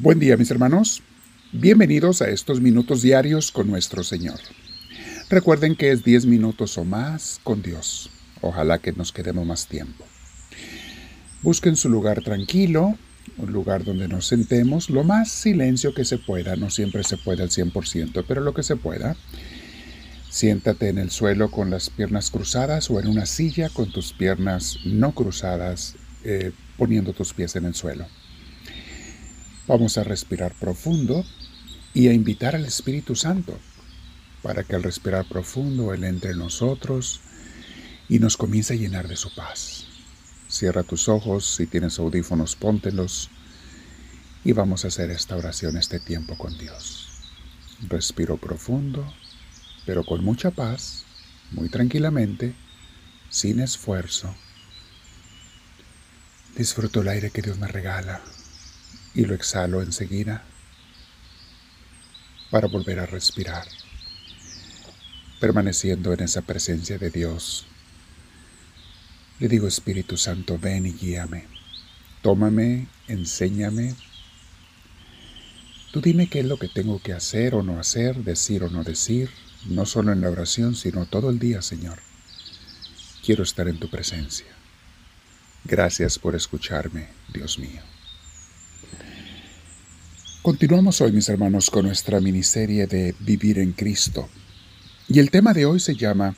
[0.00, 1.02] Buen día mis hermanos,
[1.50, 4.38] bienvenidos a estos minutos diarios con nuestro Señor.
[5.28, 8.08] Recuerden que es 10 minutos o más con Dios.
[8.40, 10.04] Ojalá que nos quedemos más tiempo.
[11.42, 12.96] Busquen su lugar tranquilo,
[13.38, 17.42] un lugar donde nos sentemos, lo más silencio que se pueda, no siempre se puede
[17.42, 19.16] al 100%, pero lo que se pueda.
[20.30, 24.78] Siéntate en el suelo con las piernas cruzadas o en una silla con tus piernas
[24.84, 28.06] no cruzadas, eh, poniendo tus pies en el suelo.
[29.68, 31.26] Vamos a respirar profundo
[31.92, 33.58] y a invitar al Espíritu Santo
[34.42, 37.20] para que al respirar profundo Él entre en nosotros
[38.08, 39.84] y nos comience a llenar de su paz.
[40.48, 43.28] Cierra tus ojos, si tienes audífonos, póntelos
[44.42, 47.08] y vamos a hacer esta oración, este tiempo con Dios.
[47.86, 49.12] Respiro profundo,
[49.84, 51.04] pero con mucha paz,
[51.50, 52.54] muy tranquilamente,
[53.28, 54.34] sin esfuerzo.
[56.56, 58.22] Disfruto el aire que Dios me regala
[59.18, 60.44] y lo exhalo enseguida
[62.52, 63.66] para volver a respirar,
[65.40, 67.66] permaneciendo en esa presencia de Dios.
[69.40, 71.46] Le digo, Espíritu Santo, ven y guíame.
[72.22, 73.96] Tómame, enséñame.
[75.90, 78.84] Tú dime qué es lo que tengo que hacer o no hacer, decir o no
[78.84, 79.30] decir,
[79.66, 81.98] no solo en la oración, sino todo el día, Señor.
[83.26, 84.46] Quiero estar en tu presencia.
[85.64, 87.82] Gracias por escucharme, Dios mío.
[90.48, 94.30] Continuamos hoy, mis hermanos, con nuestra miniserie de Vivir en Cristo.
[95.06, 96.36] Y el tema de hoy se llama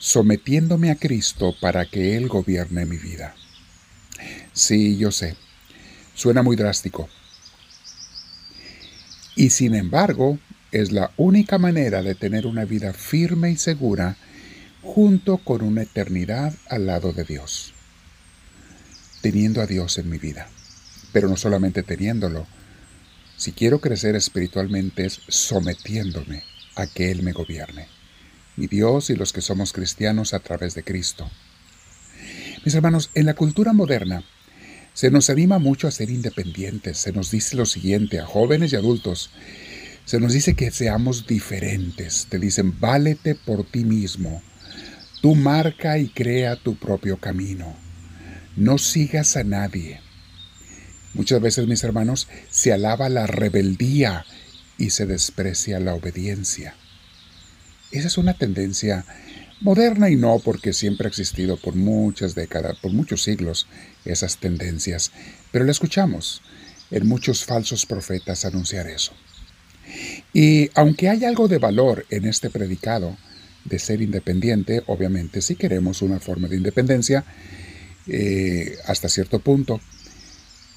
[0.00, 3.36] Sometiéndome a Cristo para que Él gobierne mi vida.
[4.52, 5.36] Sí, yo sé,
[6.12, 7.08] suena muy drástico.
[9.36, 10.40] Y sin embargo,
[10.72, 14.16] es la única manera de tener una vida firme y segura
[14.82, 17.74] junto con una eternidad al lado de Dios.
[19.22, 20.48] Teniendo a Dios en mi vida.
[21.12, 22.48] Pero no solamente teniéndolo,
[23.36, 26.42] si quiero crecer espiritualmente es sometiéndome
[26.74, 27.88] a que Él me gobierne.
[28.56, 31.30] Mi Dios y los que somos cristianos a través de Cristo.
[32.64, 34.24] Mis hermanos, en la cultura moderna
[34.94, 36.96] se nos anima mucho a ser independientes.
[36.96, 39.30] Se nos dice lo siguiente a jóvenes y adultos.
[40.06, 42.28] Se nos dice que seamos diferentes.
[42.30, 44.40] Te dicen, válete por ti mismo.
[45.20, 47.76] Tú marca y crea tu propio camino.
[48.56, 50.00] No sigas a nadie.
[51.16, 54.26] Muchas veces, mis hermanos, se alaba la rebeldía
[54.76, 56.74] y se desprecia la obediencia.
[57.90, 59.06] Esa es una tendencia
[59.62, 63.66] moderna y no porque siempre ha existido por muchas décadas, por muchos siglos,
[64.04, 65.10] esas tendencias,
[65.52, 66.42] pero la escuchamos
[66.90, 69.14] en muchos falsos profetas anunciar eso.
[70.34, 73.16] Y aunque hay algo de valor en este predicado
[73.64, 77.24] de ser independiente, obviamente si queremos una forma de independencia,
[78.06, 79.80] eh, hasta cierto punto,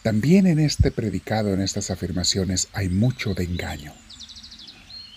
[0.03, 3.93] también en este predicado, en estas afirmaciones, hay mucho de engaño.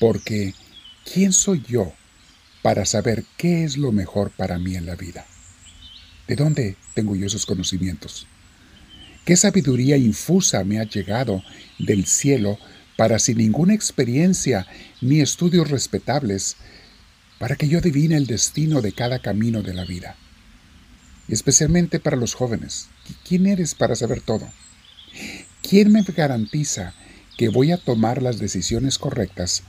[0.01, 0.55] Porque,
[1.05, 1.93] ¿quién soy yo
[2.63, 5.25] para saber qué es lo mejor para mí en la vida?
[6.27, 8.27] ¿De dónde tengo yo esos conocimientos?
[9.25, 11.45] ¿Qué sabiduría infusa me ha llegado
[11.79, 12.59] del cielo
[12.97, 14.67] para sin ninguna experiencia
[15.01, 16.57] ni estudios respetables,
[17.39, 20.17] para que yo adivine el destino de cada camino de la vida?
[21.29, 22.89] Especialmente para los jóvenes.
[23.25, 24.49] ¿Quién eres para saber todo?
[25.63, 26.95] ¿Quién me garantiza
[27.39, 29.63] que voy a tomar las decisiones correctas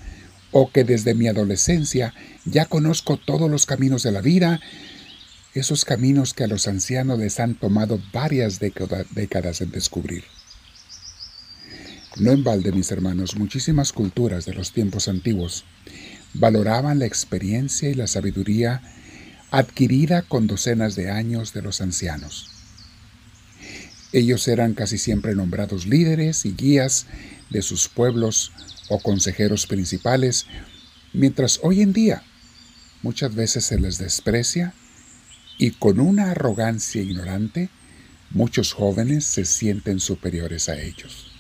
[0.52, 2.14] o que desde mi adolescencia
[2.46, 4.60] ya conozco todos los caminos de la vida,
[5.54, 10.24] esos caminos que a los ancianos les han tomado varias décadas en descubrir?
[12.18, 15.66] No en balde, mis hermanos, muchísimas culturas de los tiempos antiguos
[16.34, 18.82] valoraban la experiencia y la sabiduría
[19.52, 22.63] adquirida con docenas de años de los ancianos.
[24.14, 27.08] Ellos eran casi siempre nombrados líderes y guías
[27.50, 28.52] de sus pueblos
[28.90, 30.46] o consejeros principales,
[31.14, 32.24] mientras hoy en día
[33.02, 34.76] muchas veces se les desprecia
[35.58, 37.70] y con una arrogancia ignorante
[38.30, 41.32] muchos jóvenes se sienten superiores a ellos.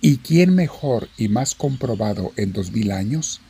[0.00, 3.42] ¿Y quién mejor y más comprobado en dos mil años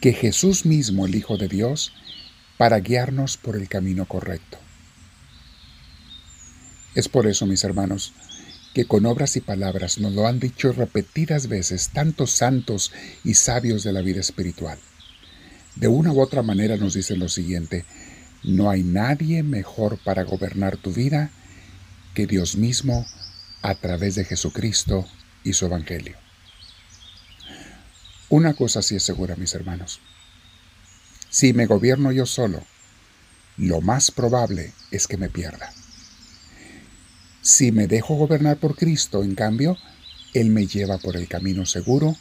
[0.00, 1.92] que Jesús mismo, el Hijo de Dios,
[2.56, 4.58] para guiarnos por el camino correcto?
[6.94, 8.12] Es por eso, mis hermanos,
[8.74, 12.92] que con obras y palabras nos lo han dicho repetidas veces tantos santos
[13.24, 14.78] y sabios de la vida espiritual.
[15.76, 17.84] De una u otra manera nos dicen lo siguiente,
[18.42, 21.30] no hay nadie mejor para gobernar tu vida
[22.14, 23.06] que Dios mismo
[23.62, 25.06] a través de Jesucristo
[25.44, 26.16] y su Evangelio.
[28.28, 30.00] Una cosa sí es segura, mis hermanos.
[31.30, 32.64] Si me gobierno yo solo,
[33.56, 35.72] lo más probable es que me pierda.
[37.42, 39.78] Si me dejo gobernar por Cristo, en cambio,
[40.34, 42.16] Él me lleva por el camino seguro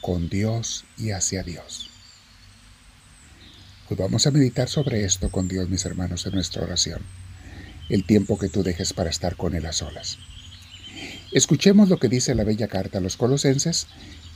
[0.00, 1.90] con Dios y hacia Dios.
[3.88, 7.00] Pues vamos a meditar sobre esto con Dios, mis hermanos, en nuestra oración.
[7.88, 10.18] El tiempo que tú dejes para estar con Él a solas.
[11.30, 13.86] Escuchemos lo que dice la bella carta a los colosenses.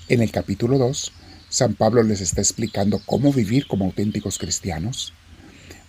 [0.09, 1.13] En el capítulo 2,
[1.49, 5.13] San Pablo les está explicando cómo vivir como auténticos cristianos.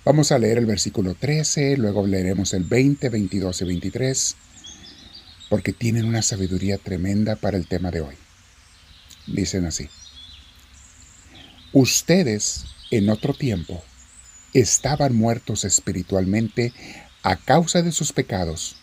[0.03, 4.35] Vamos a leer el versículo 13, luego leeremos el 20, 22 y 23,
[5.47, 8.15] porque tienen una sabiduría tremenda para el tema de hoy.
[9.27, 9.89] Dicen así.
[11.71, 13.83] Ustedes, en otro tiempo,
[14.55, 16.73] estaban muertos espiritualmente
[17.21, 18.77] a causa de sus pecados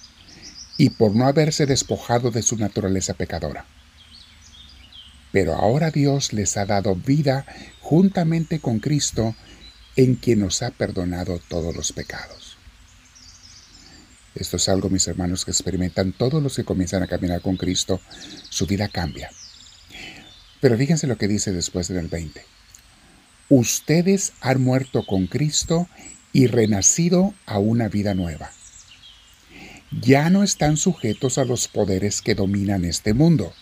[0.77, 3.67] y por no haberse despojado de su naturaleza pecadora.
[5.33, 7.45] Pero ahora Dios les ha dado vida
[7.81, 9.35] juntamente con Cristo,
[9.99, 12.57] en quien nos ha perdonado todos los pecados.
[14.37, 18.01] Esto es algo, mis hermanos, que experimentan todos los que comienzan a caminar con Cristo.
[18.49, 19.29] Su vida cambia.
[20.61, 22.45] Pero fíjense lo que dice después en el 20.
[23.49, 25.89] Ustedes han muerto con Cristo
[26.33, 28.53] y renacido a una vida nueva.
[29.91, 33.53] Ya no están sujetos a los poderes que dominan este mundo.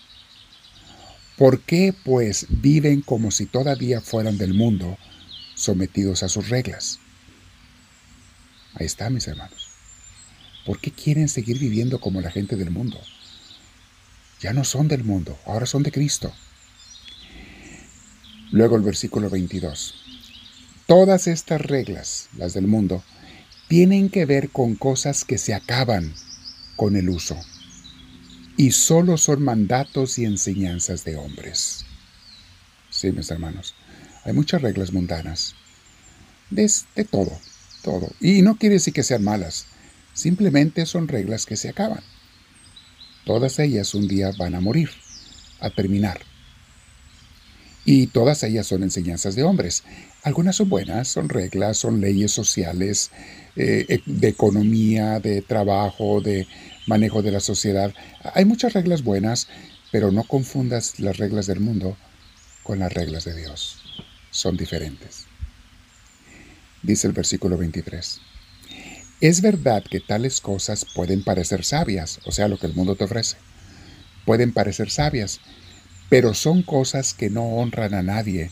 [1.38, 4.98] ¿Por qué, pues, viven como si todavía fueran del mundo,
[5.56, 7.00] sometidos a sus reglas.
[8.74, 9.70] Ahí está, mis hermanos.
[10.64, 13.00] ¿Por qué quieren seguir viviendo como la gente del mundo?
[14.40, 16.32] Ya no son del mundo, ahora son de Cristo.
[18.52, 19.94] Luego el versículo 22.
[20.86, 23.02] Todas estas reglas, las del mundo,
[23.66, 26.14] tienen que ver con cosas que se acaban
[26.76, 27.36] con el uso
[28.56, 31.84] y solo son mandatos y enseñanzas de hombres.
[32.90, 33.74] Sí, mis hermanos,
[34.26, 35.54] hay muchas reglas mundanas.
[36.50, 36.68] De,
[37.08, 37.30] todo,
[37.82, 38.10] todo.
[38.20, 39.66] Y no quiere decir que sean malas.
[40.14, 42.02] Simplemente son reglas que se acaban.
[43.24, 44.90] Todas ellas un día van a morir,
[45.60, 46.18] a terminar.
[47.84, 49.84] Y todas ellas son enseñanzas de hombres.
[50.24, 53.12] Algunas son buenas, son reglas, son leyes sociales,
[53.54, 56.48] eh, e, de economía, de trabajo, de
[56.88, 57.94] manejo de la sociedad.
[58.34, 59.46] Hay muchas reglas buenas,
[59.92, 61.96] pero no confundas las reglas del mundo
[62.64, 63.85] con las reglas de Dios
[64.36, 65.24] son diferentes.
[66.82, 68.20] Dice el versículo 23.
[69.20, 73.04] Es verdad que tales cosas pueden parecer sabias, o sea, lo que el mundo te
[73.04, 73.38] ofrece.
[74.26, 75.40] Pueden parecer sabias,
[76.10, 78.50] pero son cosas que no honran a nadie,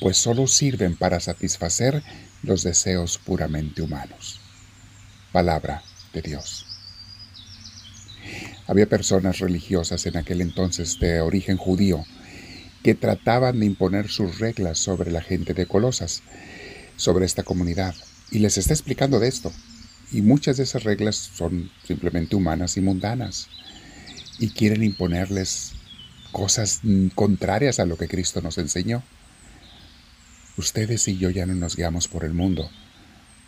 [0.00, 2.02] pues solo sirven para satisfacer
[2.42, 4.40] los deseos puramente humanos.
[5.32, 5.82] Palabra
[6.12, 6.66] de Dios.
[8.68, 12.04] Había personas religiosas en aquel entonces de origen judío
[12.86, 16.22] que trataban de imponer sus reglas sobre la gente de Colosas,
[16.94, 17.96] sobre esta comunidad.
[18.30, 19.52] Y les está explicando de esto.
[20.12, 23.48] Y muchas de esas reglas son simplemente humanas y mundanas.
[24.38, 25.72] Y quieren imponerles
[26.30, 26.82] cosas
[27.16, 29.02] contrarias a lo que Cristo nos enseñó.
[30.56, 32.70] Ustedes y yo ya no nos guiamos por el mundo.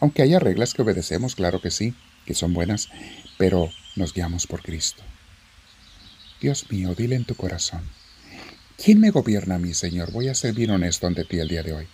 [0.01, 1.95] Aunque haya reglas que obedecemos, claro que sí,
[2.27, 2.89] que son buenas,
[3.39, 5.05] pero nos guiamos por Cristo.
[6.41, 7.83] Dios mío, dile en tu corazón,
[8.83, 10.13] ¿Quién me gobierna a mí, Señor?
[10.13, 11.89] Voy a ser bien honesto ante ti el día de hoy.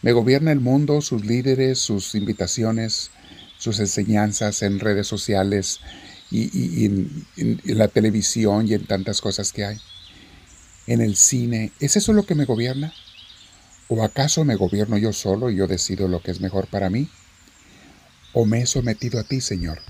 [0.00, 3.10] Me gobierna el mundo, sus líderes, sus invitaciones,
[3.58, 5.80] sus enseñanzas en redes sociales
[6.30, 9.78] y, en, en, la televisión y en tantas cosas que hay.
[10.86, 12.94] En el cine, ¿es eso lo que me gobierna?
[13.88, 17.10] ¿O acaso me gobierno yo solo y yo decido lo que es mejor para mí?
[18.32, 19.82] ¿O me he sometido a ti, Señor,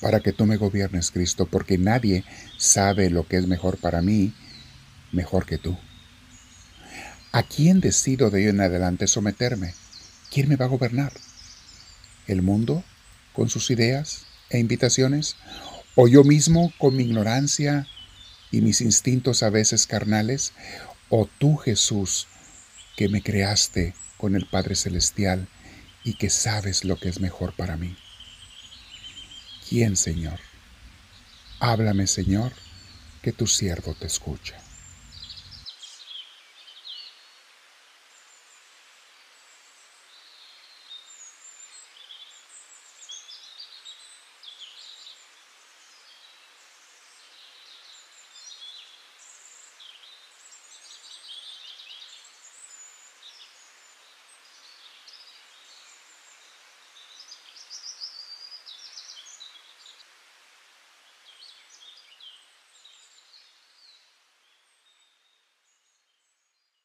[0.00, 2.24] para que tú me gobiernes, Cristo, porque nadie
[2.58, 4.34] sabe lo que es mejor para mí
[5.12, 5.78] mejor que tú.
[7.32, 9.74] ¿A quién decido de hoy en adelante someterme?
[10.30, 11.12] ¿Quién me va a gobernar?
[12.26, 12.84] ¿El mundo
[13.32, 15.36] con sus ideas e invitaciones?
[15.94, 17.86] ¿O yo mismo con mi ignorancia
[18.50, 20.52] y mis instintos a veces carnales?
[21.08, 22.26] ¿O tú Jesús
[22.96, 25.48] que me creaste con el Padre Celestial
[26.04, 27.96] y que sabes lo que es mejor para mí?
[29.68, 30.40] ¿Quién, Señor?
[31.60, 32.52] Háblame, Señor,
[33.22, 34.56] que tu siervo te escucha.